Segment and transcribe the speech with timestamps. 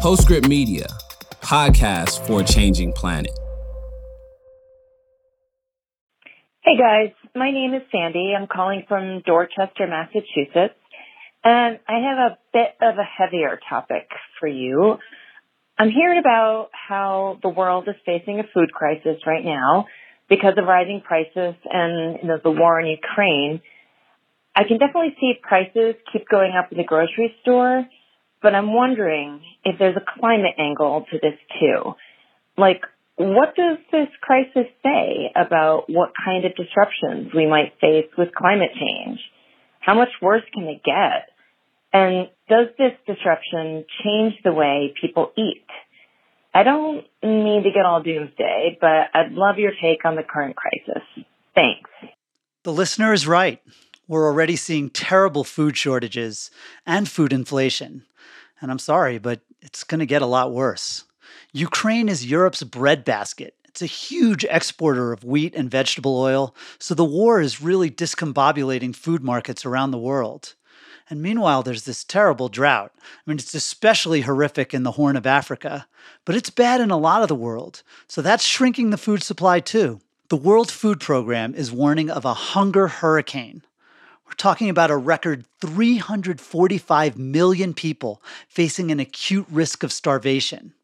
[0.00, 0.86] Postscript Media,
[1.40, 3.36] podcast for a changing planet.
[6.60, 8.32] Hey guys, my name is Sandy.
[8.38, 10.78] I'm calling from Dorchester, Massachusetts,
[11.42, 14.06] and I have a bit of a heavier topic
[14.38, 14.98] for you.
[15.76, 19.86] I'm hearing about how the world is facing a food crisis right now
[20.28, 23.60] because of rising prices and you know, the war in Ukraine.
[24.54, 27.84] I can definitely see prices keep going up in the grocery store,
[28.42, 31.94] but I'm wondering if there's a climate angle to this too.
[32.56, 32.82] Like,
[33.16, 38.70] what does this crisis say about what kind of disruptions we might face with climate
[38.74, 39.18] change?
[39.80, 41.28] How much worse can it get?
[41.92, 45.66] And does this disruption change the way people eat?
[46.54, 50.56] I don't mean to get all doomsday, but I'd love your take on the current
[50.56, 51.02] crisis.
[51.54, 51.90] Thanks.
[52.64, 53.60] The listener is right.
[54.06, 56.50] We're already seeing terrible food shortages
[56.86, 58.04] and food inflation.
[58.60, 61.04] And I'm sorry, but it's going to get a lot worse.
[61.52, 63.54] Ukraine is Europe's breadbasket.
[63.64, 68.94] It's a huge exporter of wheat and vegetable oil, so the war is really discombobulating
[68.94, 70.54] food markets around the world.
[71.10, 72.92] And meanwhile, there's this terrible drought.
[73.00, 75.86] I mean, it's especially horrific in the Horn of Africa,
[76.24, 77.82] but it's bad in a lot of the world.
[78.08, 80.00] So that's shrinking the food supply too.
[80.28, 83.62] The World Food Program is warning of a hunger hurricane.
[84.28, 90.74] We're talking about a record 345 million people facing an acute risk of starvation.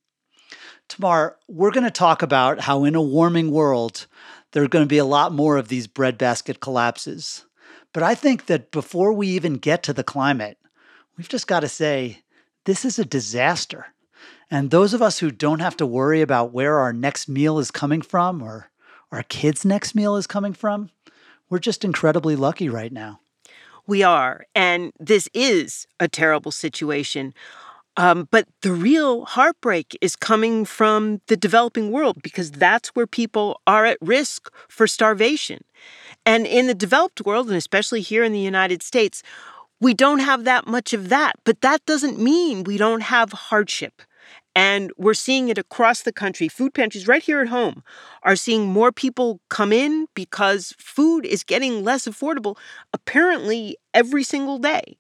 [0.88, 4.06] Tamar, we're going to talk about how in a warming world,
[4.52, 7.44] there are going to be a lot more of these breadbasket collapses.
[7.92, 10.56] But I think that before we even get to the climate,
[11.18, 12.22] we've just got to say
[12.64, 13.88] this is a disaster.
[14.50, 17.70] And those of us who don't have to worry about where our next meal is
[17.70, 18.70] coming from or
[19.12, 20.88] our kids' next meal is coming from,
[21.50, 23.20] we're just incredibly lucky right now.
[23.86, 24.46] We are.
[24.54, 27.34] And this is a terrible situation.
[27.96, 33.60] Um, but the real heartbreak is coming from the developing world because that's where people
[33.66, 35.62] are at risk for starvation.
[36.26, 39.22] And in the developed world, and especially here in the United States,
[39.80, 41.34] we don't have that much of that.
[41.44, 44.02] But that doesn't mean we don't have hardship.
[44.54, 46.48] And we're seeing it across the country.
[46.48, 47.82] Food pantries right here at home
[48.22, 52.56] are seeing more people come in because food is getting less affordable,
[52.92, 54.96] apparently, every single day.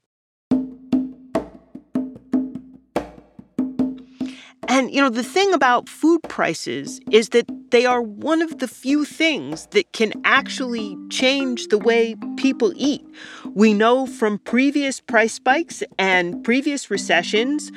[4.66, 8.66] And, you know, the thing about food prices is that they are one of the
[8.66, 13.04] few things that can actually change the way people eat.
[13.54, 17.70] We know from previous price spikes and previous recessions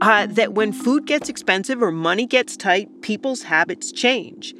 [0.00, 4.54] uh, that when food gets expensive or money gets tight, people's habits change.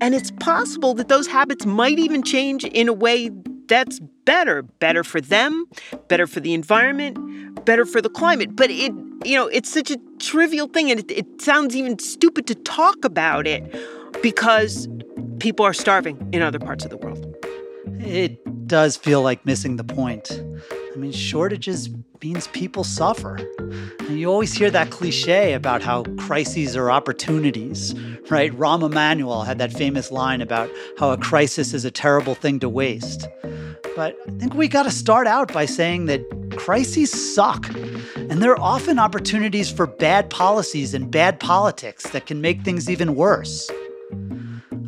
[0.00, 3.30] And it's possible that those habits might even change in a way
[3.68, 5.66] that's better better for them,
[6.08, 8.56] better for the environment, better for the climate.
[8.56, 8.92] But it
[9.24, 13.04] you know, it's such a trivial thing and it, it sounds even stupid to talk
[13.04, 13.62] about it
[14.22, 14.88] because
[15.38, 17.24] people are starving in other parts of the world.
[18.00, 20.30] It does feel like missing the point.
[20.94, 21.88] I mean, shortages
[22.22, 23.36] means people suffer.
[24.00, 27.94] And you always hear that cliche about how crises are opportunities,
[28.30, 28.52] right?
[28.52, 32.68] Rahm Emanuel had that famous line about how a crisis is a terrible thing to
[32.68, 33.26] waste.
[33.96, 36.22] But I think we got to start out by saying that
[36.56, 37.68] crises suck.
[38.16, 43.14] And they're often opportunities for bad policies and bad politics that can make things even
[43.14, 43.70] worse.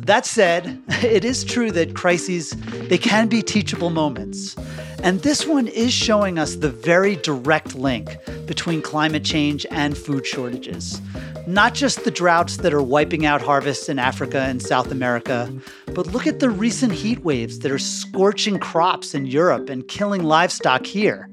[0.05, 2.51] That said, it is true that crises
[2.89, 4.55] they can be teachable moments.
[5.03, 10.25] And this one is showing us the very direct link between climate change and food
[10.25, 10.99] shortages.
[11.47, 15.51] Not just the droughts that are wiping out harvests in Africa and South America,
[15.87, 20.23] but look at the recent heat waves that are scorching crops in Europe and killing
[20.23, 21.29] livestock here.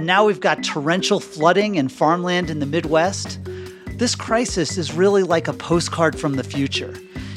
[0.00, 3.38] Now we've got torrential flooding and farmland in the Midwest.
[3.96, 6.94] This crisis is really like a postcard from the future.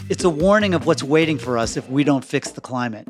[0.10, 3.06] It's a warning of what's waiting for us if we don't fix the climate.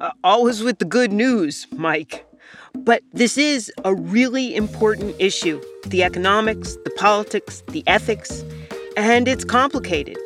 [0.00, 2.24] Uh, always with the good news, Mike.
[2.72, 8.44] But this is a really important issue the economics, the politics, the ethics,
[8.96, 10.16] and it's complicated.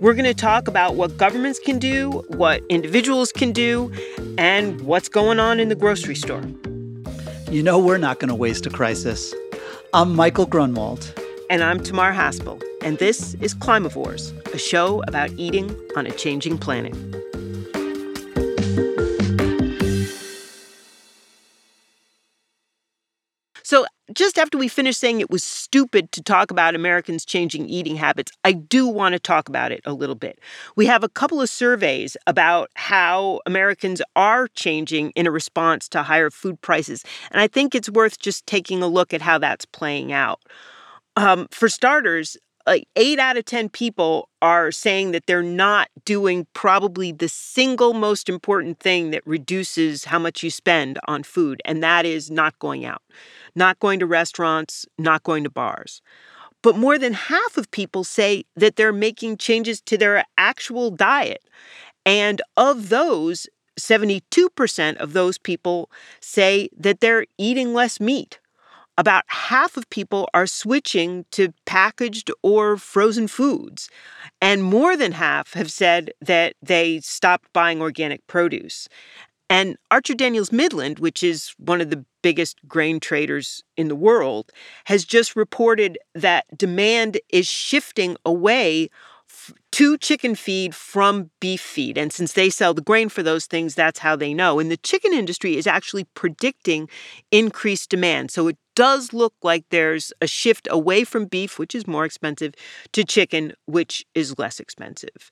[0.00, 3.92] We're going to talk about what governments can do, what individuals can do,
[4.38, 6.42] and what's going on in the grocery store.
[7.50, 9.34] You know, we're not going to waste a crisis.
[9.92, 11.12] I'm Michael Grunwald.
[11.50, 12.65] And I'm Tamar Haspel.
[12.86, 16.94] And this is Climavores, a show about eating on a changing planet.
[23.64, 27.96] So, just after we finished saying it was stupid to talk about Americans changing eating
[27.96, 30.38] habits, I do want to talk about it a little bit.
[30.76, 36.04] We have a couple of surveys about how Americans are changing in a response to
[36.04, 37.02] higher food prices,
[37.32, 40.40] and I think it's worth just taking a look at how that's playing out.
[41.16, 42.36] Um, for starters,
[42.66, 47.94] like eight out of 10 people are saying that they're not doing probably the single
[47.94, 52.58] most important thing that reduces how much you spend on food, and that is not
[52.58, 53.02] going out,
[53.54, 56.02] not going to restaurants, not going to bars.
[56.62, 61.42] But more than half of people say that they're making changes to their actual diet.
[62.04, 63.46] And of those,
[63.78, 65.90] 72% of those people
[66.20, 68.40] say that they're eating less meat
[68.98, 73.88] about half of people are switching to packaged or frozen foods.
[74.40, 78.88] And more than half have said that they stopped buying organic produce.
[79.48, 84.50] And Archer Daniels Midland, which is one of the biggest grain traders in the world,
[84.86, 88.88] has just reported that demand is shifting away
[89.76, 91.98] to chicken feed from beef feed.
[91.98, 94.58] And since they sell the grain for those things, that's how they know.
[94.58, 96.88] And the chicken industry is actually predicting
[97.30, 98.30] increased demand.
[98.30, 102.54] So it does look like there's a shift away from beef, which is more expensive,
[102.92, 105.30] to chicken, which is less expensive.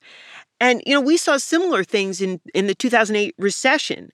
[0.61, 4.11] And, you know, we saw similar things in, in the 2008 recession.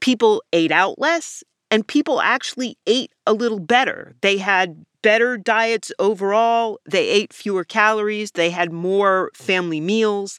[0.00, 4.16] People ate out less and people actually ate a little better.
[4.22, 6.80] They had better diets overall.
[6.88, 8.32] They ate fewer calories.
[8.32, 10.38] They had more family meals.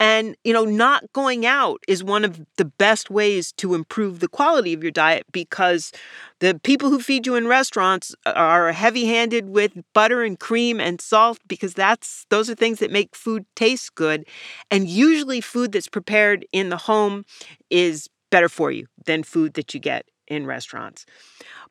[0.00, 4.28] And, you know, not going out is one of the best ways to improve the
[4.28, 5.92] quality of your diet because
[6.40, 11.00] the people who feed you in restaurants are heavy handed with butter and cream and
[11.00, 14.26] salt because that's those are things that make food taste good.
[14.72, 17.24] And usually food that's prepared in the home
[17.70, 21.06] is better for you than food that you get in restaurants.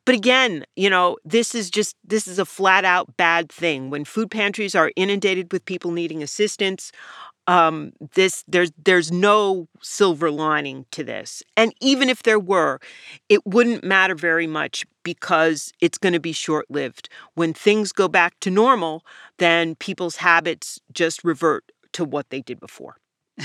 [0.04, 3.88] But again, you know, this is just this is a flat out bad thing.
[3.90, 6.90] When food pantries are inundated with people needing assistance,
[7.48, 11.42] um, this there's there's no silver lining to this.
[11.56, 12.80] And even if there were,
[13.28, 17.08] it wouldn't matter very much because it's going to be short lived.
[17.34, 19.04] When things go back to normal,
[19.38, 22.96] then people's habits just revert to what they did before.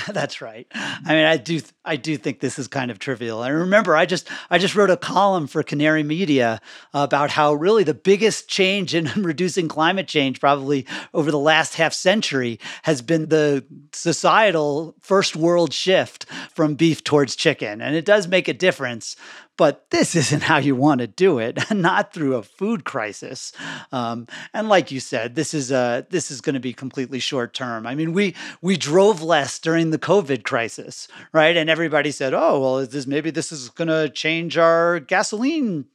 [0.07, 0.67] That's right.
[0.73, 3.41] I mean, I do, I do think this is kind of trivial.
[3.41, 6.59] I remember, I just, I just wrote a column for Canary Media
[6.93, 11.93] about how really the biggest change in reducing climate change, probably over the last half
[11.93, 18.27] century, has been the societal first world shift from beef towards chicken, and it does
[18.27, 19.15] make a difference
[19.57, 23.51] but this isn't how you want to do it not through a food crisis.
[23.91, 27.53] Um, and like you said this is a this is going to be completely short
[27.53, 27.85] term.
[27.85, 31.57] I mean we we drove less during the covid crisis right?
[31.57, 35.85] And everybody said oh well is this maybe this is going to change our gasoline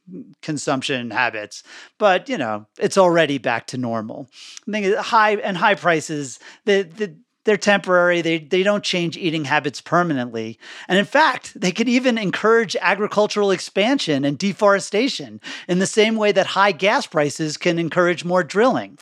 [0.41, 1.63] consumption habits.
[1.97, 4.27] But you know it's already back to normal.
[4.67, 8.21] I think high and high prices the the they're temporary.
[8.21, 10.59] They, they don't change eating habits permanently.
[10.87, 16.31] And in fact, they could even encourage agricultural expansion and deforestation in the same way
[16.31, 18.97] that high gas prices can encourage more drilling.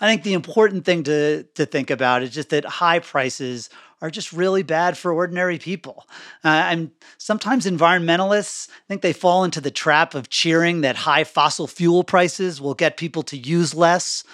[0.00, 4.10] I think the important thing to, to think about is just that high prices are
[4.10, 6.06] just really bad for ordinary people.
[6.44, 11.68] Uh, and sometimes environmentalists think they fall into the trap of cheering that high fossil
[11.68, 14.24] fuel prices will get people to use less.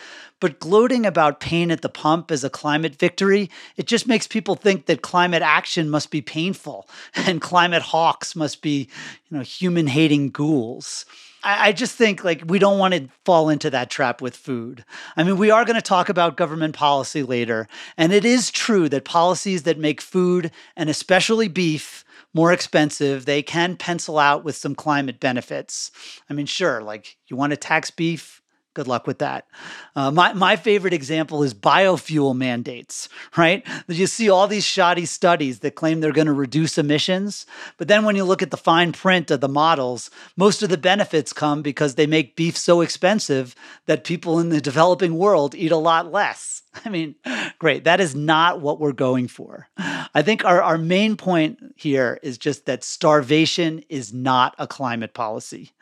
[0.41, 4.55] But gloating about pain at the pump as a climate victory, it just makes people
[4.55, 8.89] think that climate action must be painful and climate hawks must be,
[9.29, 11.05] you know, human hating ghouls.
[11.45, 14.85] I, just think like we don't want to fall into that trap with food.
[15.17, 18.89] I mean, we are going to talk about government policy later, and it is true
[18.89, 24.57] that policies that make food and especially beef more expensive, they can pencil out with
[24.57, 25.91] some climate benefits.
[26.29, 28.43] I mean, sure, like you want to tax beef,
[28.79, 29.49] Good luck with that.
[29.97, 33.67] Uh, my, my favorite example is biofuel mandates, right?
[33.89, 37.45] You see all these shoddy studies that claim they're going to reduce emissions.
[37.77, 40.79] But then when you look at the fine print of the models, most of the
[40.79, 43.57] benefits come because they make beef so expensive
[43.87, 46.63] that people in the developing world eat a lot less.
[46.85, 47.15] I mean,
[47.59, 47.85] great.
[47.85, 49.69] That is not what we're going for.
[49.77, 55.15] I think our, our main point here is just that starvation is not a climate
[55.15, 55.73] policy.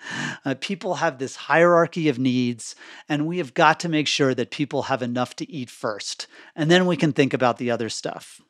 [0.44, 2.74] Uh, people have this hierarchy of needs,
[3.08, 6.26] and we have got to make sure that people have enough to eat first.
[6.54, 8.40] And then we can think about the other stuff.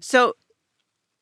[0.00, 0.34] So,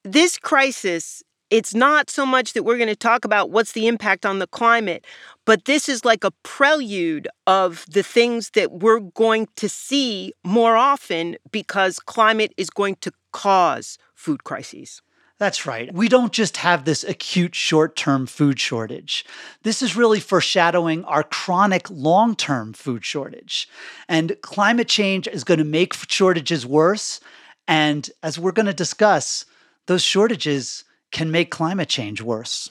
[0.05, 4.27] this crisis it's not so much that we're going to talk about what's the impact
[4.27, 5.07] on the climate,
[5.45, 10.77] but this is like a prelude of the things that we're going to see more
[10.77, 15.01] often because climate is going to cause food crises.
[15.39, 15.93] That's right.
[15.95, 19.25] We don't just have this acute short term food shortage.
[19.63, 23.69] This is really foreshadowing our chronic long term food shortage.
[24.09, 27.21] And climate change is going to make shortages worse.
[27.69, 29.45] And as we're going to discuss,
[29.87, 32.71] those shortages can make climate change worse.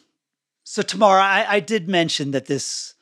[0.64, 2.96] So, Tamara, I, I did mention that this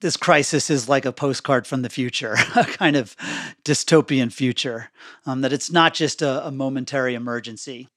[0.00, 3.16] this crisis is like a postcard from the future, a kind of
[3.64, 4.90] dystopian future,
[5.24, 7.88] um, that it's not just a, a, momentary emergency.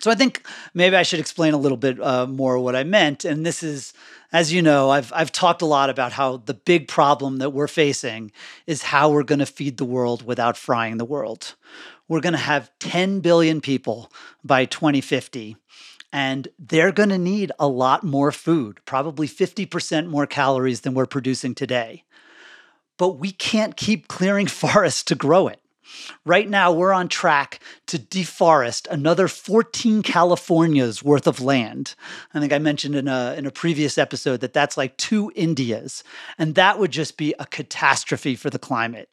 [0.00, 3.24] So I think maybe I should explain a little bit uh, more what I meant.
[3.24, 3.92] And this is,
[4.32, 7.68] as you know, I've I've talked a lot about how the big problem that we're
[7.68, 8.30] facing
[8.66, 11.54] is how we're going to feed the world without frying the world.
[12.08, 14.10] We're going to have 10 billion people
[14.42, 15.56] by 2050
[16.12, 21.06] and they're going to need a lot more food, probably 50% more calories than we're
[21.06, 22.04] producing today.
[22.96, 25.60] But we can't keep clearing forests to grow it.
[26.24, 31.94] Right now, we're on track to deforest another 14 Californias worth of land.
[32.34, 36.04] I think I mentioned in a, in a previous episode that that's like two Indias,
[36.38, 39.08] and that would just be a catastrophe for the climate.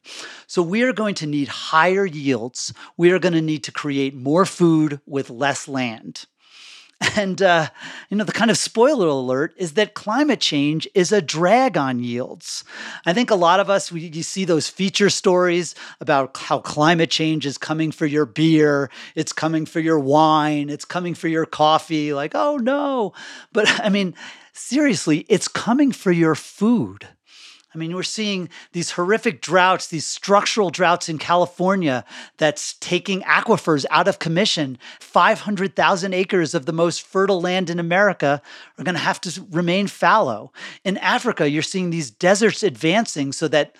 [0.47, 2.73] So, we are going to need higher yields.
[2.97, 6.25] We are going to need to create more food with less land.
[7.15, 7.69] And, uh,
[8.09, 11.99] you know, the kind of spoiler alert is that climate change is a drag on
[11.99, 12.63] yields.
[13.05, 17.09] I think a lot of us, we, you see those feature stories about how climate
[17.09, 21.45] change is coming for your beer, it's coming for your wine, it's coming for your
[21.45, 22.13] coffee.
[22.13, 23.13] Like, oh no.
[23.51, 24.15] But I mean,
[24.53, 27.07] seriously, it's coming for your food.
[27.75, 32.05] I mean, we're seeing these horrific droughts, these structural droughts in California
[32.37, 34.77] that's taking aquifers out of commission.
[35.01, 38.41] 500,000 acres of the most fertile land in America
[38.77, 40.53] are going to have to remain fallow.
[40.85, 43.75] In Africa, you're seeing these deserts advancing so that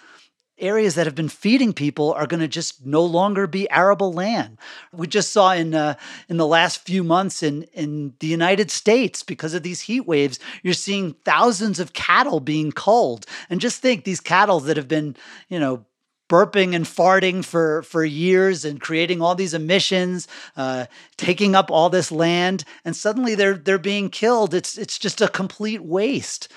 [0.58, 4.58] areas that have been feeding people are going to just no longer be arable land.
[4.94, 5.96] We just saw in uh,
[6.30, 10.40] in the last few months in in the United States because of these heat waves,
[10.64, 13.26] you're seeing thousands of cattle being culled.
[13.50, 15.16] And just think these cattle that have been,
[15.50, 15.86] you know,
[16.30, 20.86] burping and farting for for years and creating all these emissions, uh,
[21.18, 24.54] taking up all this land, and suddenly they're they're being killed.
[24.54, 26.48] It's it's just a complete waste.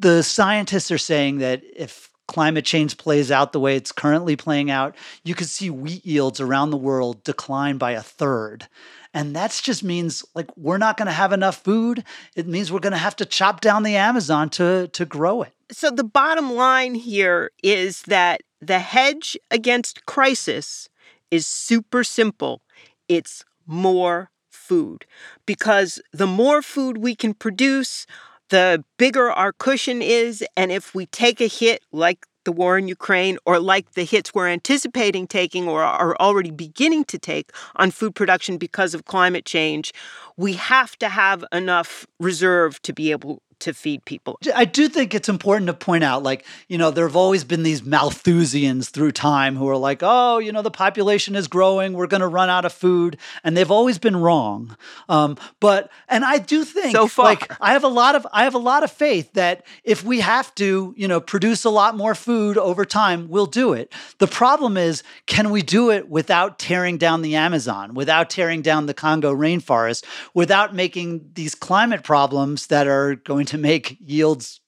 [0.00, 4.70] The scientists are saying that if climate change plays out the way it's currently playing
[4.70, 4.94] out,
[5.24, 8.68] you could see wheat yields around the world decline by a third.
[9.12, 12.04] And that just means like we're not going to have enough food.
[12.36, 15.52] It means we're going to have to chop down the Amazon to to grow it.
[15.72, 20.88] So the bottom line here is that the hedge against crisis
[21.30, 22.62] is super simple.
[23.08, 25.06] It's more food
[25.46, 28.06] because the more food we can produce,
[28.50, 30.44] the bigger our cushion is.
[30.56, 34.32] And if we take a hit like the war in Ukraine or like the hits
[34.32, 39.44] we're anticipating taking or are already beginning to take on food production because of climate
[39.44, 39.92] change,
[40.36, 44.38] we have to have enough reserve to be able to feed people.
[44.54, 47.62] I do think it's important to point out, like, you know, there have always been
[47.62, 52.06] these Malthusians through time who are like, oh, you know, the population is growing, we're
[52.06, 53.18] going to run out of food.
[53.42, 54.76] And they've always been wrong.
[55.08, 57.26] Um, but, and I do think, so far.
[57.26, 60.20] like, I have a lot of, I have a lot of faith that if we
[60.20, 63.92] have to, you know, produce a lot more food over time, we'll do it.
[64.18, 68.86] The problem is, can we do it without tearing down the Amazon, without tearing down
[68.86, 74.60] the Congo rainforest, without making these climate problems that are going to make yields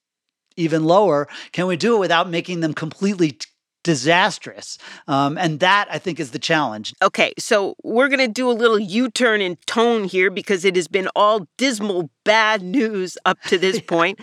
[0.57, 1.29] even lower?
[1.53, 3.47] Can we do it without making them completely t-
[3.83, 4.79] disastrous.
[5.09, 6.95] Um, and that, I think, is the challenge.
[7.03, 10.77] Okay, so we're going to do a little U turn in tone here because it
[10.77, 14.21] has been all dismal, bad news up to this point.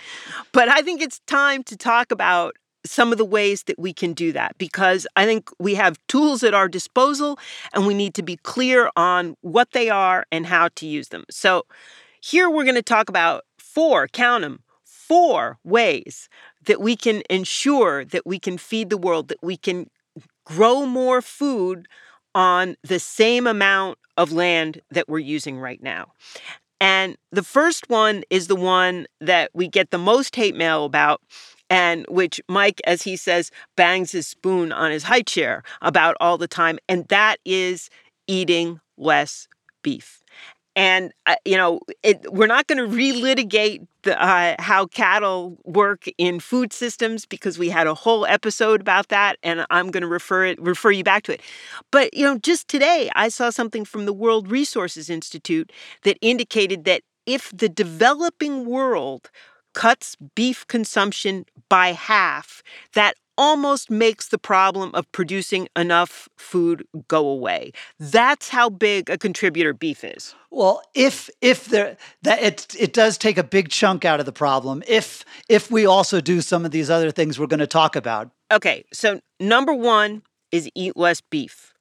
[0.52, 4.14] But I think it's time to talk about some of the ways that we can
[4.14, 7.38] do that because I think we have tools at our disposal
[7.74, 11.26] and we need to be clear on what they are and how to use them.
[11.30, 11.64] So,
[12.20, 13.46] here we're going to talk about
[13.78, 16.30] four, count them, four ways
[16.66, 19.88] that we can ensure that we can feed the world, that we can
[20.46, 21.88] grow more food
[22.34, 26.12] on the same amount of land that we're using right now.
[26.82, 31.22] And the first one is the one that we get the most hate mail about,
[31.70, 36.40] and which Mike, as he says, bangs his spoon on his high chair about all
[36.40, 37.92] the time, and that is
[38.26, 39.48] eating less
[39.84, 40.24] beef.
[40.78, 46.06] And uh, you know, it, we're not going to relitigate the, uh, how cattle work
[46.20, 50.08] in food systems because we had a whole episode about that, and I'm going to
[50.08, 51.42] refer it refer you back to it.
[51.92, 55.72] But you know, just today I saw something from the World Resources Institute
[56.04, 59.32] that indicated that if the developing world
[59.74, 62.62] cuts beef consumption by half,
[62.94, 67.72] that almost makes the problem of producing enough food go away.
[68.00, 70.36] That's how big a contributor beef is.
[70.50, 74.32] Well, if if there that it it does take a big chunk out of the
[74.32, 77.96] problem if if we also do some of these other things we're going to talk
[77.96, 78.32] about.
[78.52, 81.74] Okay, so number 1 is eat less beef.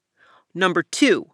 [0.52, 1.30] Number 2,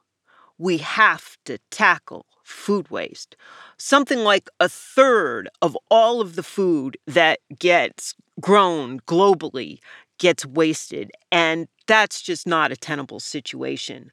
[0.58, 3.34] we have to tackle food waste.
[3.78, 9.78] Something like a third of all of the food that gets grown globally
[10.22, 11.10] gets wasted.
[11.32, 14.10] And that's just not a tenable situation.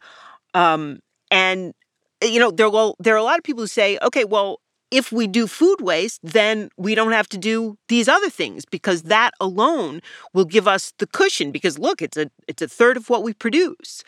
[0.55, 0.99] Um,
[1.29, 1.73] and,
[2.21, 5.11] you know, there, well, there are a lot of people who say, okay, well, if
[5.11, 9.35] we do food waste, then we don't have to do these other things because that
[9.39, 10.01] alone
[10.33, 13.35] will give us the cushion because look, it's a it's a third of what we
[13.35, 14.03] produce.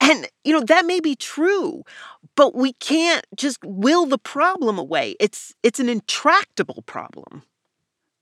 [0.00, 1.84] And you know, that may be true,
[2.34, 5.14] but we can't just will the problem away.
[5.20, 7.44] It's it's an intractable problem.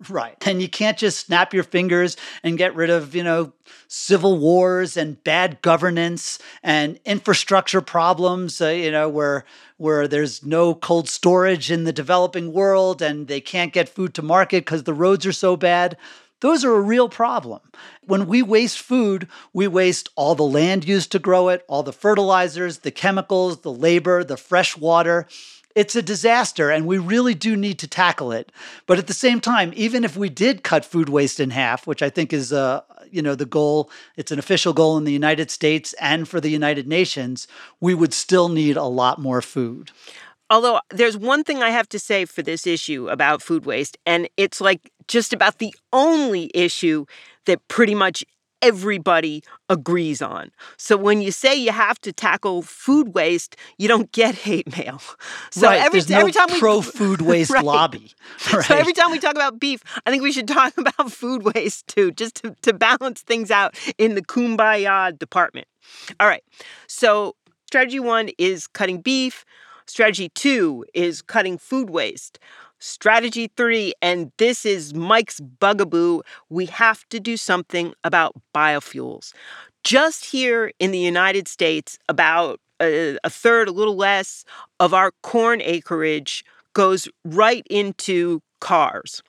[0.09, 0.37] Right.
[0.47, 3.53] And you can't just snap your fingers and get rid of, you know,
[3.89, 9.45] civil wars and bad governance and infrastructure problems, uh, you know, where
[9.77, 14.23] where there's no cold storage in the developing world and they can't get food to
[14.23, 15.97] market cuz the roads are so bad.
[16.41, 17.61] Those are a real problem.
[18.05, 21.93] When we waste food, we waste all the land used to grow it, all the
[21.93, 25.27] fertilizers, the chemicals, the labor, the fresh water
[25.75, 28.53] it's a disaster and we really do need to tackle it.
[28.87, 32.03] But at the same time, even if we did cut food waste in half, which
[32.03, 35.51] I think is uh, you know the goal, it's an official goal in the United
[35.51, 37.49] States and for the United Nations,
[37.81, 39.91] we would still need a lot more food.
[40.51, 44.29] Although there's one thing I have to say for this issue about food waste, and
[44.37, 47.07] it's like just about the only issue
[47.47, 48.25] that pretty much
[48.65, 50.51] everybody agrees on.
[50.77, 55.01] So when you say you have to tackle food waste, you don't get hate mail.
[55.51, 55.81] So right.
[55.81, 57.65] every, There's no every time we pro food waste right.
[57.65, 58.13] lobby.
[58.53, 58.65] Right.
[58.75, 61.87] So every time we talk about beef, I think we should talk about food waste
[61.87, 65.69] too, just to, to balance things out in the kumbaya department.
[66.19, 66.43] All right.
[66.87, 69.45] So strategy one is cutting beef.
[69.87, 72.39] Strategy two is cutting food waste.
[72.85, 79.33] Strategy three, and this is Mike's bugaboo we have to do something about biofuels.
[79.85, 84.45] Just here in the United States, about a, a third, a little less,
[84.81, 89.23] of our corn acreage goes right into cars.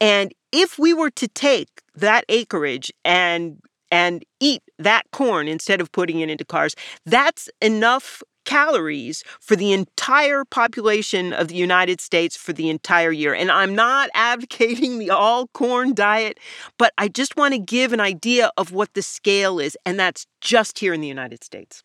[0.00, 3.60] And if we were to take that acreage and
[3.92, 6.74] and eat that corn instead of putting it into cars,
[7.06, 13.32] that's enough calories for the entire population of the United States for the entire year.
[13.32, 16.40] And I'm not advocating the all corn diet,
[16.76, 20.26] but I just want to give an idea of what the scale is, and that's
[20.40, 21.84] just here in the United States.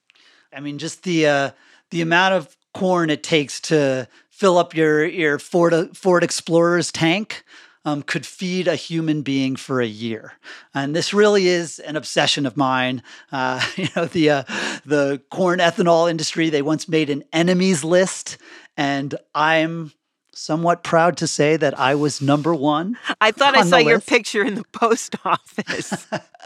[0.51, 1.51] I mean, just the uh,
[1.91, 7.43] the amount of corn it takes to fill up your your Ford Ford Explorer's tank
[7.85, 10.33] um, could feed a human being for a year.
[10.73, 13.03] And this really is an obsession of mine.
[13.31, 14.43] Uh, you know, the uh,
[14.85, 18.37] the corn ethanol industry they once made an enemies list,
[18.75, 19.93] and I'm
[20.35, 22.97] somewhat proud to say that I was number one.
[23.21, 26.07] I thought I saw your picture in the post office.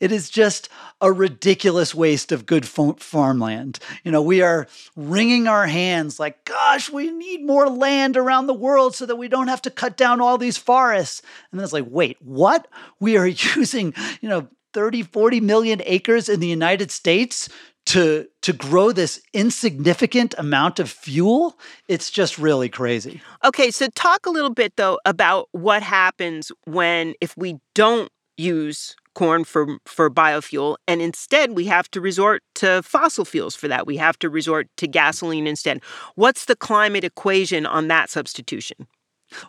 [0.00, 0.68] it is just
[1.00, 3.78] a ridiculous waste of good farmland.
[4.04, 8.54] You know, we are wringing our hands like, gosh, we need more land around the
[8.54, 11.22] world so that we don't have to cut down all these forests.
[11.50, 12.68] And then it's like, wait, what?
[13.00, 13.26] We are
[13.56, 17.48] using, you know, 30, 40 million acres in the United States
[17.86, 23.22] to to grow this insignificant amount of fuel it's just really crazy.
[23.44, 28.94] Okay so talk a little bit though about what happens when if we don't use
[29.14, 33.86] corn for for biofuel and instead we have to resort to fossil fuels for that.
[33.86, 35.80] We have to resort to gasoline instead.
[36.16, 38.88] What's the climate equation on that substitution?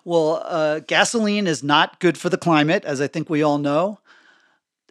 [0.05, 3.99] Well uh, gasoline is not good for the climate as i think we all know.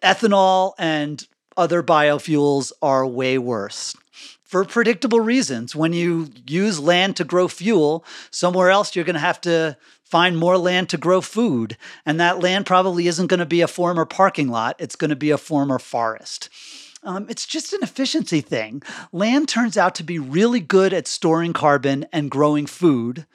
[0.03, 3.97] Ethanol and other biofuels are way worse.
[4.43, 5.75] For predictable reasons.
[5.75, 10.39] When you use land to grow fuel, somewhere else you're going to have to find
[10.39, 11.77] more land to grow food.
[12.05, 15.17] And that land probably isn't going to be a former parking lot, it's going to
[15.17, 16.49] be a former forest.
[17.03, 18.83] Um, it's just an efficiency thing.
[19.13, 23.27] Land turns out to be really good at storing carbon and growing food,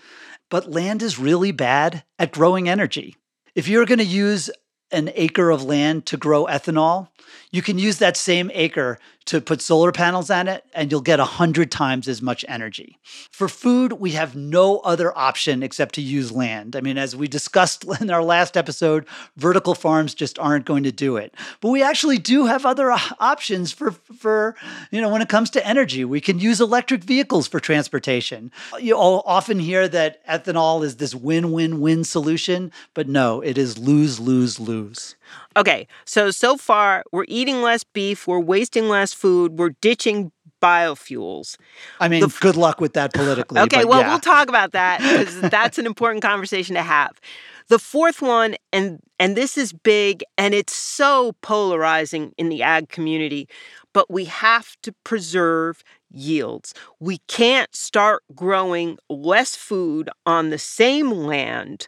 [0.50, 3.16] but land is really bad at growing energy.
[3.56, 4.50] If you're going to use
[4.92, 7.08] an acre of land to grow ethanol,
[7.52, 11.20] you can use that same acre to put solar panels on it and you'll get
[11.20, 13.00] 100 times as much energy.
[13.32, 16.76] For food, we have no other option except to use land.
[16.76, 19.06] I mean, as we discussed in our last episode,
[19.38, 21.36] vertical farms just aren't going to do it.
[21.60, 24.56] But we actually do have other uh, options for for
[24.92, 26.06] you know, when it comes to energy.
[26.06, 28.52] We can use electric vehicles for transportation.
[28.80, 34.20] You all often hear that ethanol is this win-win-win solution, but no, it is lose
[34.20, 35.16] lose lose.
[35.58, 41.58] Okay, so so far we're eating less beef, we're wasting less food, we're ditching biofuels.
[42.00, 43.60] I mean, f- good luck with that politically.
[43.62, 44.10] okay, well, yeah.
[44.10, 47.20] we'll talk about that because that's an important conversation to have.
[47.68, 52.90] The fourth one, and and this is big, and it's so polarizing in the ag
[52.90, 53.48] community,
[53.94, 56.74] but we have to preserve yields.
[57.00, 61.88] We can't start growing less food on the same land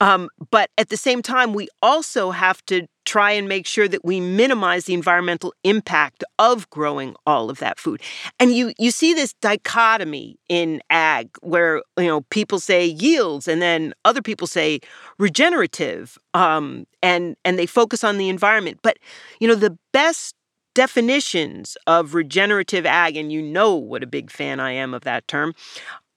[0.00, 4.04] Um, but at the same time, we also have to try and make sure that
[4.04, 8.00] we minimize the environmental impact of growing all of that food.
[8.38, 13.60] And you you see this dichotomy in ag where you know people say yields and
[13.60, 14.80] then other people say
[15.18, 18.78] regenerative um, and and they focus on the environment.
[18.82, 18.98] But
[19.40, 20.34] you know the best
[20.74, 25.26] definitions of regenerative ag, and you know what a big fan I am of that
[25.26, 25.52] term,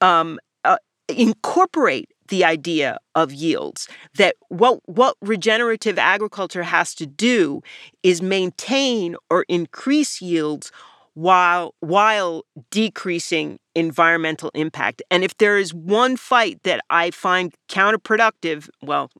[0.00, 0.76] um, uh,
[1.08, 7.62] incorporate the idea of yields that what what regenerative agriculture has to do
[8.02, 10.72] is maintain or increase yields
[11.14, 15.02] while while decreasing environmental impact.
[15.10, 19.10] And if there is one fight that i find counterproductive well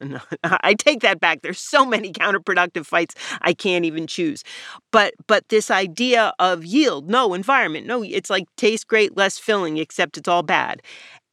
[0.42, 1.42] i take that back.
[1.42, 4.44] There's so many counterproductive fights i can't even choose.
[4.92, 9.78] But but this idea of yield no environment no it's like taste great less filling
[9.78, 10.82] except it's all bad.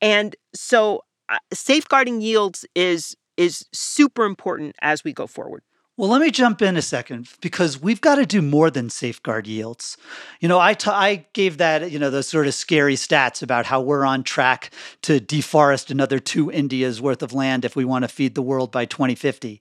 [0.01, 1.01] And so
[1.53, 5.61] safeguarding yields is is super important as we go forward.
[5.95, 9.47] Well, let me jump in a second because we've got to do more than safeguard
[9.47, 9.97] yields.
[10.39, 13.65] You know, I, t- I gave that, you know, those sort of scary stats about
[13.65, 14.69] how we're on track
[15.01, 18.71] to deforest another two Indias worth of land if we want to feed the world
[18.71, 19.59] by 2050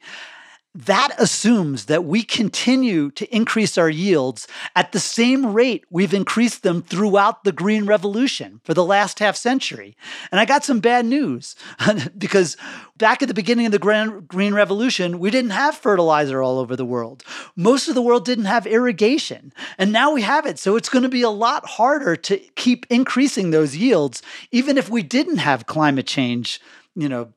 [0.76, 6.62] that assumes that we continue to increase our yields at the same rate we've increased
[6.62, 9.96] them throughout the Green Revolution for the last half century.
[10.30, 11.56] And I got some bad news
[12.18, 12.58] because
[12.98, 16.84] back at the beginning of the Green Revolution, we didn't have fertilizer all over the
[16.84, 17.24] world.
[17.56, 19.54] Most of the world didn't have irrigation.
[19.78, 20.58] And now we have it.
[20.58, 24.90] So it's going to be a lot harder to keep increasing those yields, even if
[24.90, 26.60] we didn't have climate change,
[26.94, 27.32] you know,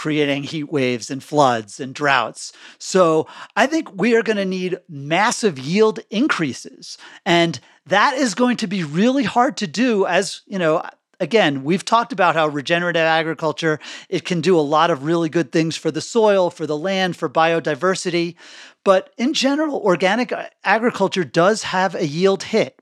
[0.00, 2.54] creating heat waves and floods and droughts.
[2.78, 6.96] So I think we are going to need massive yield increases.
[7.26, 10.82] And that is going to be really hard to do as, you know,
[11.20, 15.52] again, we've talked about how regenerative agriculture it can do a lot of really good
[15.52, 18.36] things for the soil, for the land, for biodiversity,
[18.84, 20.32] but in general, organic
[20.64, 22.80] agriculture does have a yield hit.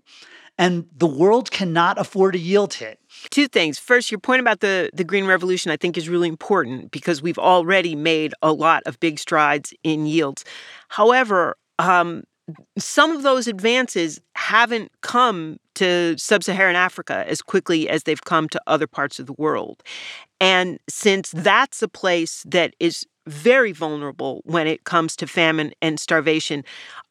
[0.56, 3.00] And the world cannot afford a yield hit.
[3.30, 3.78] Two things.
[3.78, 7.38] First, your point about the, the Green Revolution, I think, is really important because we've
[7.38, 10.44] already made a lot of big strides in yields.
[10.88, 12.24] However, um,
[12.78, 18.48] some of those advances haven't come to sub Saharan Africa as quickly as they've come
[18.48, 19.82] to other parts of the world.
[20.40, 26.00] And since that's a place that is very vulnerable when it comes to famine and
[26.00, 26.64] starvation.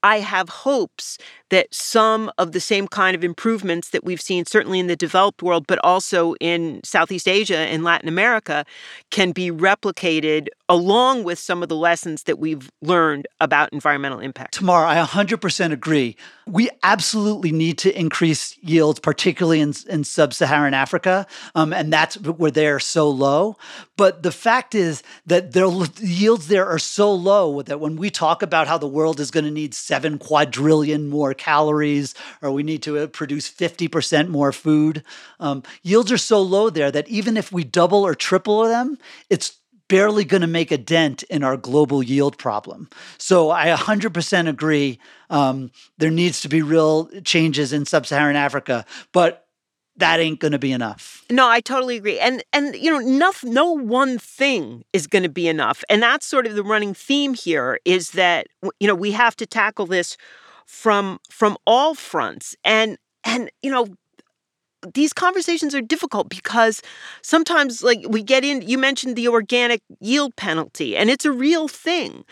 [0.04, 1.18] I have hopes
[1.50, 5.42] that some of the same kind of improvements that we've seen, certainly in the developed
[5.42, 8.66] world, but also in Southeast Asia and Latin America,
[9.12, 14.56] can be replicated along with some of the lessons that we've learned about environmental impact.
[14.56, 16.18] Tamar, I 100% agree.
[16.46, 21.26] We absolutely need to increase yields, particularly in, in sub Saharan Africa,
[21.56, 23.58] um, and that's where they're so low.
[23.96, 25.68] But the fact is that the
[26.08, 29.46] yields there are so low that when we talk about how the world is going
[29.46, 35.04] to need seven quadrillion more calories, or we need to uh, produce 50% more food,
[35.40, 38.98] um, yields are so low there that even if we double or triple them,
[39.30, 42.90] it's barely going to make a dent in our global yield problem.
[43.18, 45.00] So I 100% agree.
[45.30, 49.47] Um, there needs to be real changes in sub-Saharan Africa, but
[49.98, 51.24] that ain't going to be enough.
[51.30, 52.20] No, I totally agree.
[52.20, 55.84] And and you know, no, no one thing is going to be enough.
[55.90, 58.48] And that's sort of the running theme here is that
[58.80, 60.18] you know, we have to tackle this
[60.66, 62.56] from from all fronts.
[62.64, 63.88] And and you know,
[64.94, 66.82] these conversations are difficult because
[67.24, 71.68] sometimes like we get in you mentioned the organic yield penalty and it's a real
[71.68, 72.24] thing.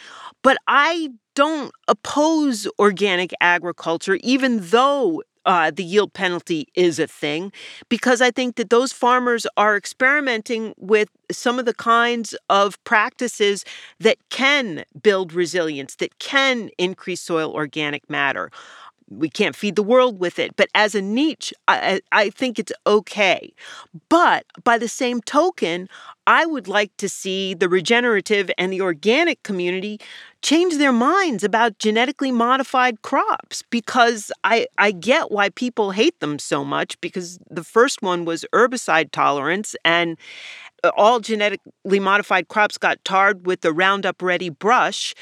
[0.44, 7.52] But I don't oppose organic agriculture even though uh, the yield penalty is a thing
[7.90, 13.66] because I think that those farmers are experimenting with some of the kinds of practices
[14.00, 18.52] that can build resilience, that can increase soil organic matter
[19.10, 20.56] we can't feed the world with it.
[20.56, 23.54] But as a niche, I, I think it's okay.
[24.10, 25.88] But by the same token,
[26.28, 30.00] I would like to see the regenerative and the organic community
[30.42, 36.40] change their minds about genetically modified crops because I, I get why people hate them
[36.40, 40.18] so much because the first one was herbicide tolerance and
[40.84, 45.16] uh, all genetically modified crops got tarred with the Roundup Ready brush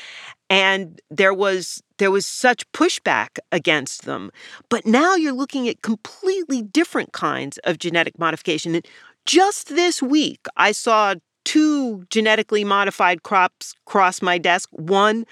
[0.54, 4.32] and there was there was such pushback against them.
[4.70, 8.76] But now you're looking at completely different kinds of genetic modification.
[8.76, 8.86] And
[9.26, 14.70] just this week i saw two genetically modified crops cross my desk.
[14.72, 15.26] One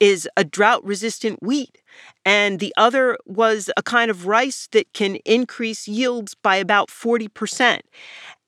[0.00, 1.78] is a drought resistant wheat
[2.24, 7.80] and the other was a kind of rice that can increase yields by about 40%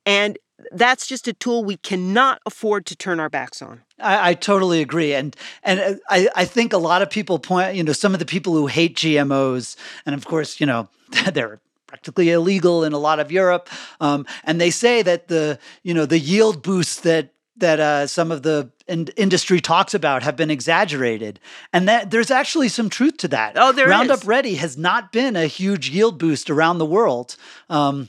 [0.06, 0.38] and
[0.73, 3.83] that's just a tool we cannot afford to turn our backs on.
[3.99, 7.75] I, I, totally agree, and and uh, I, I think a lot of people point,
[7.75, 10.88] you know, some of the people who hate GMOs, and of course, you know,
[11.33, 13.68] they're practically illegal in a lot of Europe,
[14.01, 18.31] um, and they say that the you know the yield boosts that that uh, some
[18.33, 21.38] of the in- industry talks about have been exaggerated,
[21.73, 23.53] and that there's actually some truth to that.
[23.57, 24.25] Oh, there Roundup is.
[24.25, 27.37] Ready has not been a huge yield boost around the world,
[27.68, 28.09] um,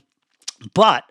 [0.73, 1.03] but